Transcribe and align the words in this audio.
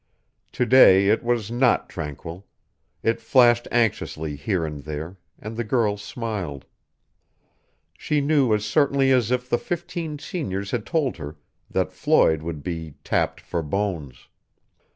To 0.53 0.65
day 0.65 1.09
it 1.09 1.21
was 1.23 1.51
not 1.51 1.87
tranquil; 1.87 2.47
it 3.03 3.21
flashed 3.21 3.67
anxiously 3.71 4.35
here 4.35 4.65
and 4.65 4.81
there, 4.83 5.17
and 5.37 5.55
the 5.55 5.63
girl 5.63 5.95
smiled. 5.95 6.65
She 7.99 8.19
knew 8.19 8.51
as 8.51 8.65
certainly 8.65 9.11
as 9.11 9.29
if 9.29 9.47
the 9.47 9.59
fifteen 9.59 10.17
seniors 10.17 10.71
had 10.71 10.87
told 10.87 11.17
her 11.17 11.35
that 11.69 11.91
Floyd 11.93 12.41
would 12.41 12.63
be 12.63 12.95
"tapped 13.03 13.39
for 13.41 13.61
Bones." 13.61 14.27